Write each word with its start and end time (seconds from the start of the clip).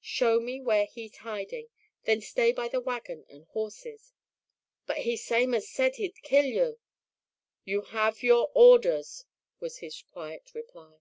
"Show 0.00 0.40
me 0.40 0.60
where 0.60 0.86
he's 0.86 1.14
hiding, 1.18 1.68
then 2.02 2.20
stay 2.20 2.50
by 2.50 2.66
the 2.66 2.80
wagon 2.80 3.24
and 3.28 3.44
horses." 3.44 4.12
"But 4.86 4.96
he 4.98 5.16
same 5.16 5.54
as 5.54 5.68
said 5.68 5.94
he'd 5.94 6.20
kill 6.22 6.46
you." 6.46 6.80
"You 7.64 7.82
have 7.82 8.20
your 8.20 8.50
orders," 8.56 9.24
was 9.60 9.78
his 9.78 10.02
quiet 10.02 10.50
reply. 10.52 10.96